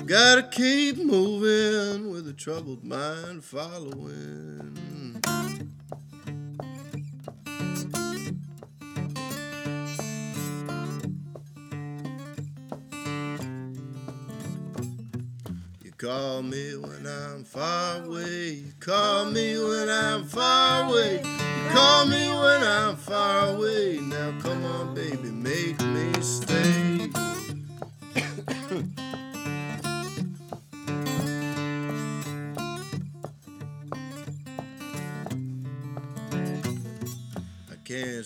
Gotta 0.06 0.44
keep 0.44 0.98
moving 0.98 2.10
with 2.10 2.28
a 2.30 2.34
troubled 2.34 2.86
mind 2.86 3.44
following. 3.44 5.22
Call 16.12 16.44
me 16.44 16.76
when 16.76 17.08
I'm 17.08 17.44
far 17.46 18.04
away. 18.04 18.64
Call 18.82 19.26
me 19.32 19.58
when 19.58 19.90
I'm 19.90 20.26
far 20.26 20.90
away. 20.90 21.22
Call 21.72 22.06
me 22.06 22.28
when 22.28 22.64
I'm 22.64 22.98
far 22.98 23.56
away. 23.56 23.98
Now 24.02 24.38
come 24.42 24.66
on, 24.66 24.94
baby, 24.94 25.32
make 25.32 25.81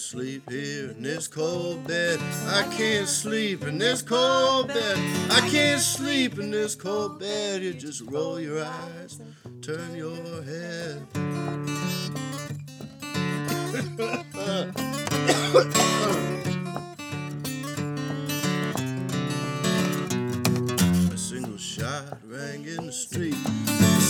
sleep 0.05 0.47
here 0.51 0.91
in 0.91 1.01
this 1.01 1.27
cold 1.27 1.87
bed. 1.87 2.19
I 2.47 2.61
can't 2.77 3.07
sleep 3.07 3.63
in 3.63 3.79
this 3.79 4.03
cold 4.03 4.67
bed. 4.67 4.97
I 5.31 5.39
can't 5.49 5.81
sleep 5.81 6.37
in 6.37 6.51
this 6.51 6.75
cold 6.75 7.19
bed. 7.19 7.63
You 7.63 7.73
just 7.73 8.01
roll 8.01 8.39
your 8.39 8.63
eyes, 8.63 9.19
turn 9.61 9.95
your 9.95 10.43
head. 10.43 11.01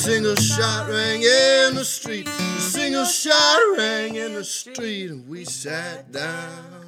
Single 0.06 0.36
shot 0.36 0.88
rang 0.88 1.24
in 1.24 1.74
the 1.74 1.84
street. 1.84 2.28
A 2.28 2.62
single 2.62 3.06
shot 3.06 3.60
rang 3.76 4.16
in 4.16 4.36
the 4.36 4.44
street, 4.44 5.10
and 5.10 5.28
we 5.28 5.44
sat 5.46 6.12
down 6.12 6.85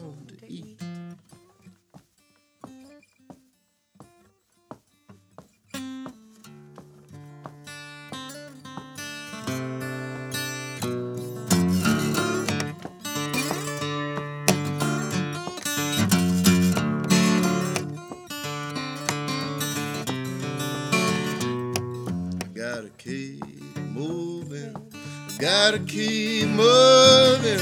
Gotta 25.39 25.77
keep 25.77 26.47
moving. 26.47 27.59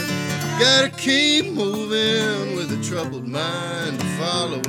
Gotta 0.57 0.89
keep 0.95 1.51
moving 1.51 2.55
with 2.55 2.71
a 2.71 2.81
troubled 2.81 3.27
mind 3.27 4.01
following. 4.17 4.63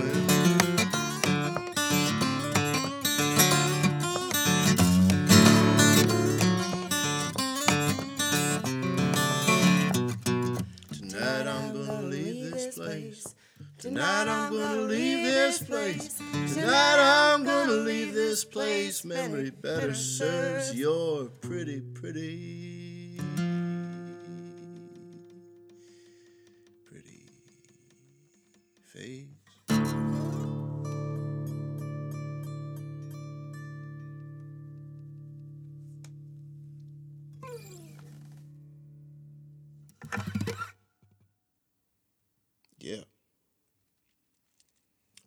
Tonight 10.91 11.47
I'm 11.47 11.73
gonna 11.73 12.03
leave 12.03 12.51
this 12.51 12.77
place. 12.77 13.35
Tonight 13.79 14.27
I'm 14.27 14.53
gonna 14.53 14.83
leave 14.83 15.23
this 15.23 15.63
place. 15.63 16.21
Tonight 16.53 16.99
I'm 16.99 17.45
gonna 17.45 17.73
leave 17.73 18.15
this 18.15 18.45
place. 18.45 19.05
Memory 19.05 19.51
better 19.51 19.95
serves 19.95 20.75
your 20.75 21.27
pretty, 21.27 21.81
pretty, 21.81 22.66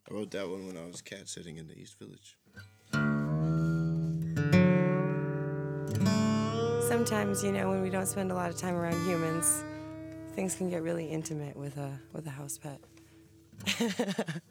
I 0.10 0.14
wrote 0.14 0.32
that 0.32 0.50
one 0.50 0.66
when 0.66 0.76
I 0.76 0.88
was 0.88 1.02
cat 1.02 1.30
sitting 1.30 1.58
in 1.58 1.68
the 1.68 1.78
East 1.78 2.00
Village. 2.00 2.36
Sometimes, 6.88 7.44
you 7.44 7.52
know, 7.52 7.70
when 7.70 7.84
we 7.84 7.92
don't 7.92 8.08
spend 8.08 8.32
a 8.32 8.34
lot 8.34 8.50
of 8.50 8.58
time 8.58 8.76
around 8.76 9.06
humans, 9.06 9.64
things 10.34 10.56
can 10.56 10.72
get 10.72 10.82
really 10.82 11.06
intimate 11.06 11.56
with 11.56 11.78
a 11.78 12.00
with 12.12 12.26
a 12.26 12.32
house 12.32 12.58
pet. 12.58 12.82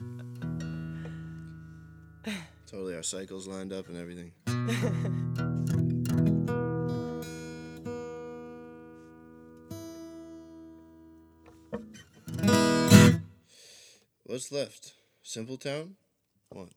Totally, 2.66 2.94
our 2.94 3.02
cycles 3.02 3.48
lined 3.48 3.72
up 3.72 3.88
and 3.88 3.96
everything. 3.96 4.30
What's 14.24 14.52
left? 14.52 14.92
Simple 15.28 15.58
Town? 15.58 15.94
One. 16.48 16.70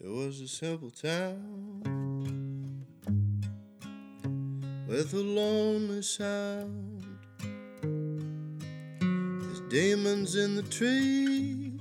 It 0.00 0.08
was 0.08 0.40
a 0.40 0.48
simple 0.48 0.90
town 0.90 2.84
with 4.88 5.14
a 5.14 5.18
lonely 5.18 6.02
sound. 6.02 7.04
There's 9.00 9.60
demons 9.70 10.34
in 10.34 10.56
the 10.56 10.64
trees. 10.64 11.80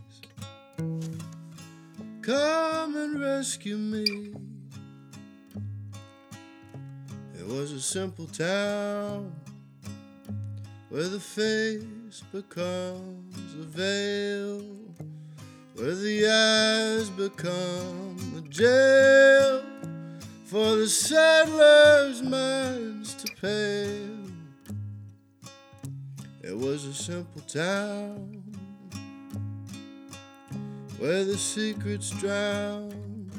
Come 2.21 2.95
and 2.95 3.19
rescue 3.19 3.77
me. 3.77 4.35
It 7.33 7.47
was 7.47 7.71
a 7.71 7.81
simple 7.81 8.27
town 8.27 9.33
where 10.89 11.07
the 11.07 11.19
face 11.19 11.81
becomes 12.19 13.53
a 13.53 13.63
veil, 13.63 14.61
where 15.75 15.95
the 15.95 16.27
eyes 16.27 17.09
become 17.11 18.17
a 18.37 18.41
jail 18.49 19.63
for 20.43 20.75
the 20.75 20.87
settlers' 20.87 22.21
minds 22.21 23.15
to 23.15 23.33
pale. 23.41 24.27
It 26.43 26.57
was 26.57 26.83
a 26.83 26.93
simple 26.93 27.41
town 27.43 28.43
where 30.97 31.23
the 31.23 31.37
secrets 31.37 32.09
drown 32.09 33.31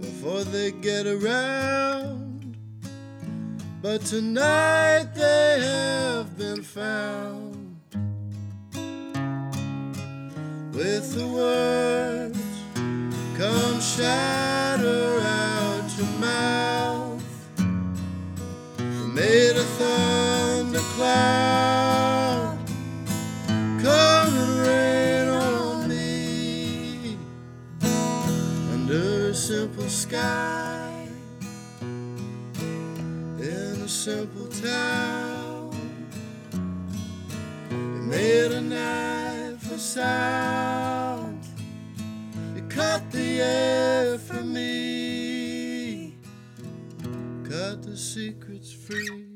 before 0.00 0.42
they 0.42 0.72
get 0.72 1.06
around. 1.06 2.21
But 3.82 4.02
tonight 4.02 5.08
they 5.12 5.58
have 5.60 6.38
been 6.38 6.62
found 6.62 7.80
with 10.72 11.14
the 11.16 11.26
words, 11.26 12.38
Come 13.36 13.80
shatter 13.80 15.20
out 15.20 15.90
your 15.98 16.06
mouth. 16.20 17.24
Made 19.12 19.56
a 19.56 19.64
thundercloud 19.64 20.78
come 23.82 24.34
and 24.42 24.58
rain 24.60 25.28
on 25.28 25.88
me 25.88 27.16
under 28.72 29.30
a 29.30 29.34
simple 29.34 29.88
sky 29.88 30.51
town. 34.62 35.70
It 37.70 37.74
made 37.74 38.52
a 38.52 38.60
knife 38.60 39.60
for 39.60 39.78
sound. 39.78 41.44
It 42.56 42.70
cut 42.70 43.10
the 43.10 43.40
air 43.40 44.18
from 44.18 44.52
me, 44.52 46.16
cut 47.42 47.82
the 47.82 47.96
secrets 47.96 48.72
free. 48.72 49.26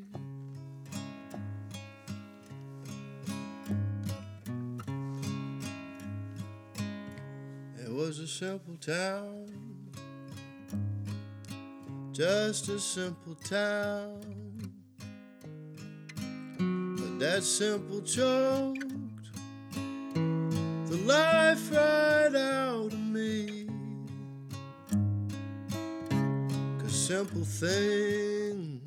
It 7.82 7.92
was 7.92 8.20
a 8.20 8.28
simple 8.28 8.76
town, 8.76 9.48
just 12.12 12.68
a 12.68 12.78
simple 12.78 13.34
town. 13.34 14.45
That 17.18 17.44
simple 17.44 18.02
choked 18.02 18.84
the 20.12 20.96
life 21.06 21.72
right 21.72 22.34
out 22.34 22.92
of 22.92 23.00
me. 23.00 23.66
Cause 26.78 26.92
simple 26.92 27.44
things 27.44 28.82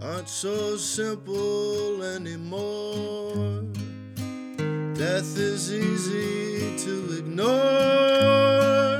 aren't 0.00 0.30
so 0.30 0.78
simple 0.78 2.02
anymore. 2.02 3.64
Death 4.94 5.36
is 5.36 5.74
easy 5.74 6.78
to 6.84 7.18
ignore 7.18 8.98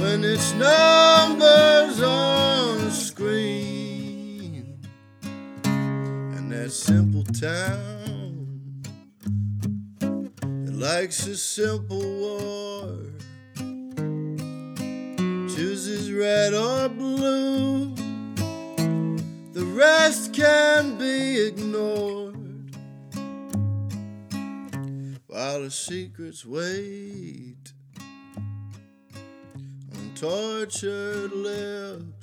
when 0.00 0.24
it's 0.24 0.54
numbers 0.54 1.55
that 6.66 6.72
simple 6.72 7.22
town, 7.22 8.82
it 10.66 10.74
likes 10.74 11.24
a 11.28 11.36
simple 11.36 12.00
war, 12.00 12.98
chooses 15.46 16.10
red 16.10 16.54
or 16.54 16.88
blue. 16.88 17.94
The 19.52 19.64
rest 19.76 20.34
can 20.34 20.98
be 20.98 21.46
ignored. 21.46 22.34
While 25.28 25.62
the 25.62 25.70
secrets 25.70 26.44
wait 26.44 27.74
on 29.94 30.12
tortured 30.16 31.30
lips 31.30 32.15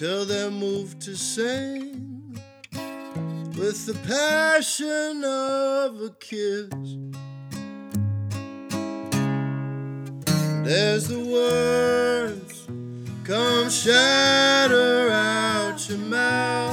till 0.00 0.24
they're 0.24 0.50
moved 0.50 0.98
to 0.98 1.14
sing 1.14 2.34
with 3.58 3.84
the 3.84 3.92
passion 4.08 5.22
of 5.22 6.00
a 6.00 6.08
kiss. 6.18 6.70
There's 10.64 11.06
the 11.08 11.22
words 11.22 12.66
come 13.24 13.68
shatter 13.68 15.10
out 15.10 15.86
your 15.86 15.98
mouth. 15.98 16.69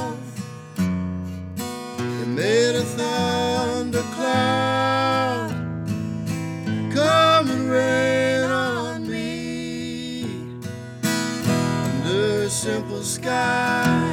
Simple 12.98 13.04
sky 13.04 14.12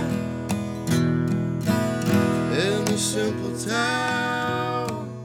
in 2.52 2.84
a 2.88 2.98
simple 2.98 3.58
town. 3.58 5.24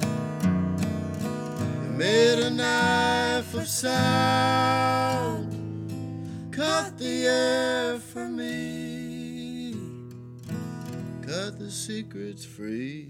You 1.85 1.91
made 1.93 2.39
a 2.39 2.51
knife 2.51 3.53
of 3.55 3.69
sound, 3.69 5.53
cut 6.51 6.97
the 6.97 7.27
air 7.27 7.99
for 7.99 8.29
me, 8.29 9.75
cut 11.23 11.59
the 11.59 11.71
secrets 11.71 12.45
free. 12.47 13.10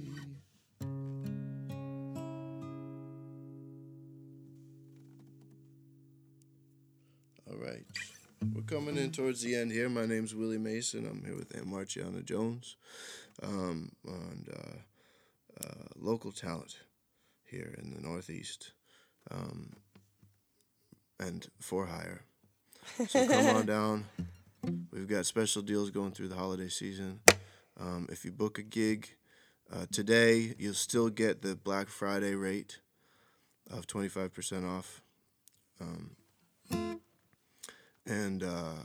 Coming 8.71 8.97
in 8.97 9.11
towards 9.11 9.43
the 9.43 9.57
end 9.57 9.73
here. 9.73 9.89
My 9.89 10.07
name's 10.07 10.33
Willie 10.33 10.57
Mason. 10.57 11.05
I'm 11.05 11.25
here 11.25 11.35
with 11.35 11.57
Aunt 11.57 11.67
Marciana 11.67 12.23
Jones, 12.23 12.77
um, 13.43 13.91
and 14.07 14.49
uh, 14.49 15.67
uh, 15.67 15.87
local 15.97 16.31
talent 16.31 16.77
here 17.43 17.75
in 17.83 17.93
the 17.93 18.01
Northeast, 18.01 18.71
um, 19.33 19.73
and 21.19 21.49
for 21.59 21.87
hire. 21.87 22.23
So 23.09 23.27
come 23.27 23.57
on 23.57 23.67
down. 23.67 24.05
We've 24.93 25.09
got 25.09 25.27
special 25.27 25.63
deals 25.63 25.91
going 25.91 26.13
through 26.13 26.29
the 26.29 26.37
holiday 26.37 26.69
season. 26.69 27.19
Um, 27.81 28.07
if 28.09 28.25
you 28.25 28.31
book 28.31 28.61
a 28.61 28.63
gig 28.63 29.09
uh, 29.73 29.87
today, 29.91 30.55
you'll 30.61 30.75
still 30.75 31.09
get 31.09 31.43
the 31.43 31.57
Black 31.57 31.89
Friday 31.89 32.37
rate 32.37 32.79
of 33.69 33.89
25% 33.89 34.65
off. 34.79 35.03
Um, 35.81 36.13
and 38.07 38.43
uh, 38.43 38.83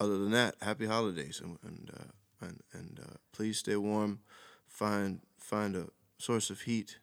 other 0.00 0.18
than 0.18 0.30
that, 0.32 0.54
happy 0.62 0.86
holidays 0.86 1.40
and 1.42 1.58
and 1.62 1.90
uh, 1.98 2.46
and, 2.46 2.60
and 2.72 3.00
uh, 3.02 3.16
please 3.32 3.58
stay 3.58 3.76
warm. 3.76 4.20
Find 4.66 5.20
find 5.38 5.76
a 5.76 5.88
source 6.18 6.50
of 6.50 6.62
heat, 6.62 6.98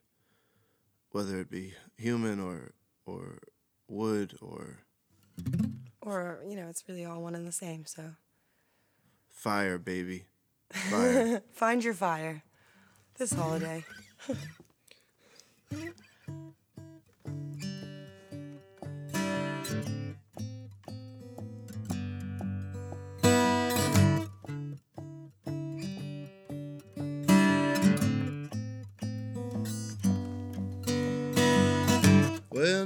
whether 1.11 1.39
it 1.39 1.49
be 1.49 1.73
human 1.97 2.39
or 2.39 2.71
or 3.05 3.39
wood 3.87 4.35
or 4.41 4.79
Or, 6.01 6.39
you 6.47 6.55
know, 6.55 6.67
it's 6.69 6.83
really 6.87 7.03
all 7.05 7.21
one 7.21 7.35
and 7.35 7.47
the 7.47 7.51
same, 7.51 7.85
so. 7.85 8.11
fire, 9.31 9.77
baby. 9.79 10.25
Fire. 10.89 11.41
Find 11.53 11.83
your 11.83 11.93
fire 11.93 12.43
this 13.17 13.33
holiday. 13.33 13.83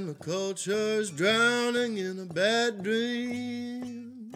when 0.00 0.06
the 0.06 0.14
culture's 0.14 1.10
drowning 1.10 1.98
in 1.98 2.18
a 2.20 2.24
bad 2.24 2.82
dream. 2.82 4.32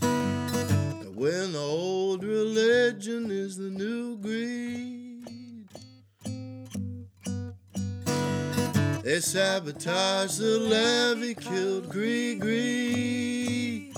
And 0.00 1.16
when 1.16 1.52
the 1.52 1.58
old 1.58 2.22
religion 2.22 3.32
is 3.32 3.56
the 3.56 3.70
new 3.70 4.16
greed. 4.18 5.66
They 9.02 9.18
sabotage 9.18 10.38
the 10.38 10.60
levee, 10.60 11.34
killed 11.34 11.88
Gree 11.88 12.36
Gree. 12.36 13.92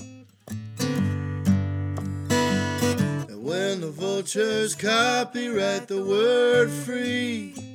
And 3.29 3.43
when 3.43 3.81
the 3.81 3.91
vultures 3.91 4.73
copyright 4.73 5.87
the 5.87 6.03
word 6.03 6.71
free. 6.71 7.66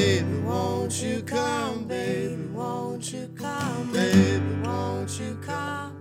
Baby, 0.00 0.38
won't 0.46 1.02
you 1.02 1.20
come, 1.20 1.84
baby, 1.84 2.42
won't 2.54 3.12
you 3.12 3.28
come, 3.36 3.92
baby, 3.92 4.40
won't 4.64 5.20
you 5.20 5.38
come? 5.44 5.92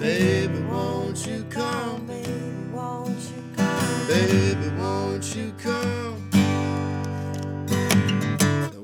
Baby, 0.00 0.58
won't 0.62 1.24
you 1.24 1.44
come, 1.48 2.04
Baby, 2.08 2.72
won't 2.72 3.16
you 3.30 3.42
come? 3.56 4.08
baby, 4.08 4.68
won't 4.76 5.36
you 5.36 5.52
come? 5.56 6.30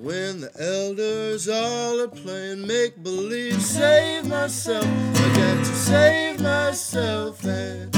When 0.04 0.42
the 0.42 0.52
elders 0.60 1.48
all 1.48 2.00
are 2.02 2.06
playing 2.06 2.64
make 2.64 3.02
believe, 3.02 3.60
save 3.60 4.28
myself, 4.28 4.84
I 4.86 5.32
got 5.34 5.58
to 5.58 5.64
save 5.64 6.40
myself. 6.40 7.44
And 7.44 7.89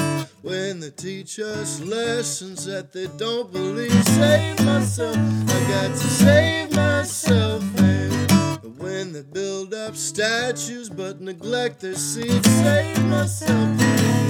when 0.42 0.80
they 0.80 0.90
teach 0.90 1.38
us 1.38 1.80
lessons 1.80 2.64
that 2.66 2.92
they 2.92 3.06
don't 3.16 3.52
believe, 3.52 4.04
save 4.04 4.64
myself, 4.64 5.16
I 5.16 5.60
got 5.68 5.90
to 5.90 5.96
save 5.96 6.74
myself. 6.74 7.62
And 7.78 8.78
when 8.78 9.12
they 9.12 9.22
build 9.22 9.72
up 9.72 9.94
statues 9.94 10.88
but 10.88 11.20
neglect 11.20 11.80
their 11.80 11.94
seeds, 11.94 12.48
save 12.48 13.04
myself, 13.06 13.80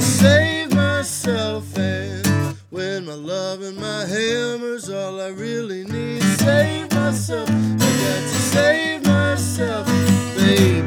save 0.01 0.75
myself. 0.75 1.77
And 1.79 2.57
when 2.71 3.07
my 3.07 3.15
love 3.15 3.63
and 3.63 3.79
my 3.79 4.05
hammer's 4.05 4.91
all 4.91 5.21
I 5.21 5.29
really 5.29 5.85
need, 5.85 6.23
save 6.39 6.93
myself. 6.93 7.49
I 7.49 7.79
got 7.79 8.23
to 8.23 8.39
save 8.53 9.05
myself. 9.05 9.87
Baby, 10.37 10.83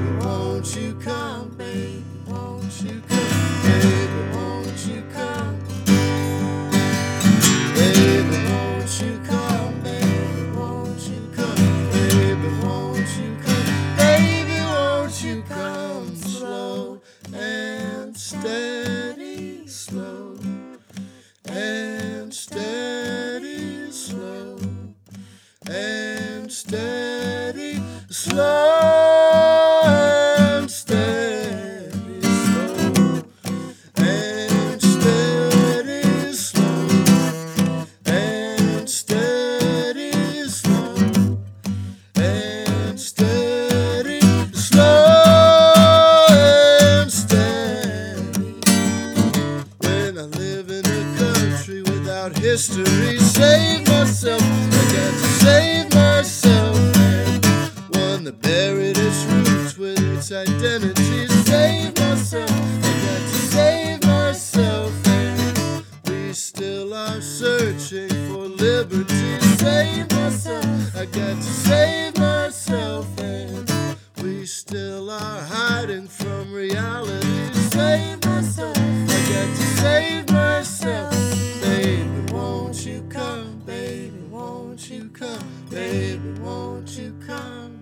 Baby, 86.05 86.39
won't 86.39 86.89
you 86.99 87.15
come? 87.25 87.79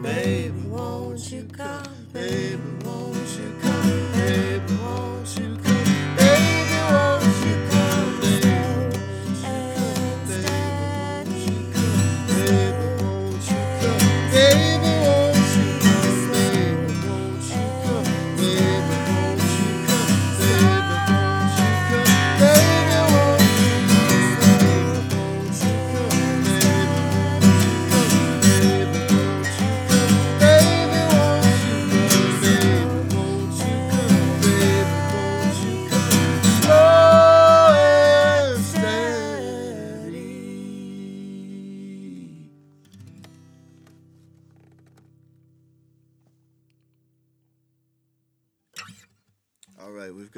Baby, 0.00 0.60
won't 0.68 1.32
you 1.32 1.42
come? 1.52 2.06
Baby, 2.12 2.79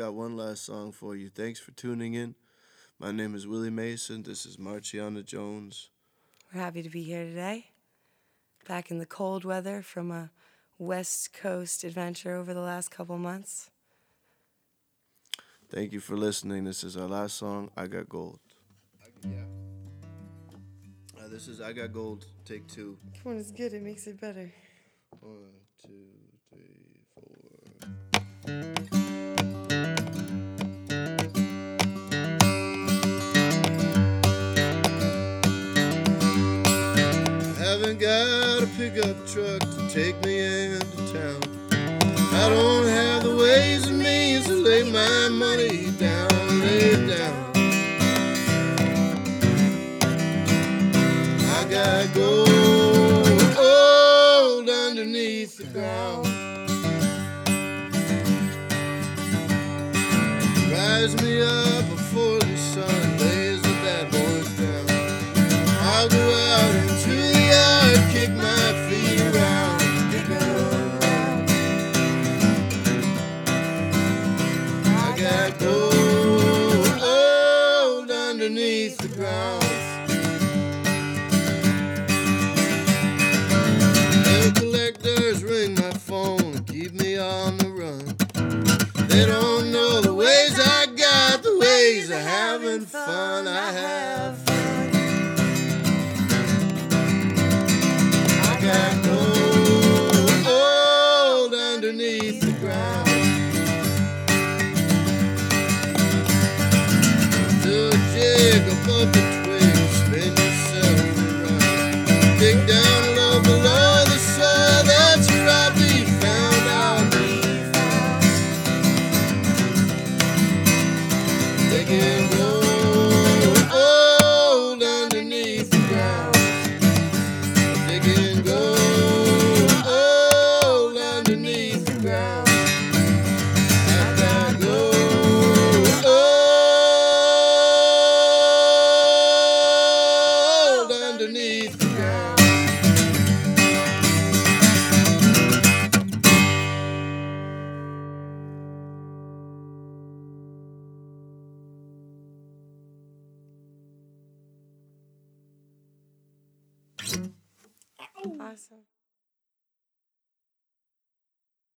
got 0.03 0.15
one 0.15 0.37
last 0.37 0.65
song 0.65 0.91
for 0.91 1.15
you. 1.15 1.29
Thanks 1.29 1.61
for 1.61 1.71
tuning 1.71 2.15
in. 2.15 2.35
My 2.99 3.13
name 3.13 3.37
is 3.37 3.47
Willie 3.47 3.71
Mason. 3.71 4.25
This 4.25 4.45
is 4.45 4.57
Marciana 4.57 5.23
Jones. 5.25 5.91
We're 6.53 6.61
happy 6.61 6.83
to 6.83 6.91
be 6.91 7.05
here 7.05 7.23
today. 7.23 7.67
Back 8.67 8.91
in 8.91 8.99
the 8.99 9.07
cold 9.07 9.45
weather 9.45 9.81
from 9.81 10.11
a 10.11 10.33
West 10.77 11.33
Coast 11.33 11.85
adventure 11.85 12.35
over 12.35 12.53
the 12.53 12.63
last 12.63 12.91
couple 12.91 13.17
months. 13.17 13.71
Thank 15.71 15.93
you 15.93 16.01
for 16.01 16.17
listening. 16.17 16.65
This 16.65 16.83
is 16.83 16.97
our 16.97 17.07
last 17.07 17.37
song, 17.37 17.71
I 17.77 17.87
Got 17.87 18.09
Gold. 18.09 18.41
Yeah. 19.23 19.45
Uh, 21.17 21.29
this 21.29 21.47
is 21.47 21.61
I 21.61 21.73
Got 21.73 21.93
Gold, 21.93 22.27
take 22.45 22.67
two. 22.67 22.99
Come 23.23 23.35
on, 23.35 23.39
it's 23.39 23.53
good. 23.53 23.73
It 23.73 23.85
makes 23.85 24.09
it 24.09 24.21
better. 24.21 24.53
One, 25.21 25.53
two, 25.81 26.09
three, 26.51 27.05
four. 27.15 27.52
Haven't 28.45 28.74
got 38.01 38.62
a 38.62 38.66
pickup 38.76 39.16
truck 39.28 39.61
to 39.61 39.88
take 39.93 40.20
me 40.24 40.40
into 40.40 40.97
town. 41.12 41.40
I 42.32 42.49
don't 42.49 42.86
have 42.88 43.22
the 43.22 43.36
ways 43.36 43.86
and 43.86 44.01
means 44.01 44.47
to 44.47 44.55
lay 44.55 44.90
my 44.90 45.28
money 45.28 45.93
down, 45.93 46.28
lay 46.59 46.90
it 46.90 47.07
down. 47.16 47.53
I 51.47 51.64
got 51.70 52.12
gold, 52.12 53.38
underneath 54.68 55.59
the 55.59 55.64
ground. 55.66 56.32
Rise 61.03 61.21
me 61.21 61.43
up 61.43 61.82